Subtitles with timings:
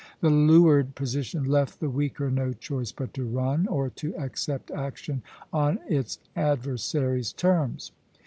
[0.19, 5.21] The leeward position left the weaker no choice but to run, or to accept action
[5.53, 7.91] on its adversary's terms.